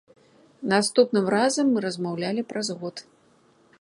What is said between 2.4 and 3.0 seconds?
праз год.